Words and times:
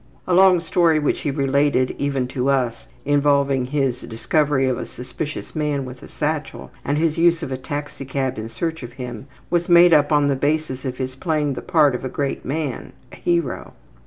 A 0.27 0.33
long 0.33 0.59
story 0.61 0.97
which 0.97 1.21
he 1.21 1.29
related 1.29 1.93
even 1.99 2.27
to 2.29 2.49
us, 2.49 2.87
involving 3.05 3.65
his 3.65 4.01
discovery 4.01 4.67
of 4.67 4.79
a 4.79 4.87
suspicious 4.87 5.55
man 5.55 5.85
with 5.85 6.01
a 6.01 6.07
satchel 6.07 6.71
and 6.83 6.97
his 6.97 7.19
use 7.19 7.43
of 7.43 7.51
a 7.51 7.55
taxicab 7.57 8.39
in 8.39 8.49
search 8.49 8.79
for 8.79 8.87
him, 8.87 9.27
was 9.51 9.69
made 9.69 9.93
up 9.93 10.11
on 10.11 10.27
the 10.27 10.35
basis 10.35 10.85
of 10.85 10.97
his 10.97 11.13
playing 11.13 11.53
the 11.53 11.61
part 11.61 11.93
of 11.93 12.03
a 12.03 12.09
great 12.09 12.43
man, 12.43 12.93
a 13.11 13.15
hero. 13.17 13.73